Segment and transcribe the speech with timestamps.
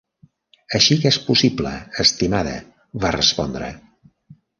[0.77, 1.73] "Així que és possible,
[2.05, 2.55] estimada",
[3.05, 3.69] va respondre.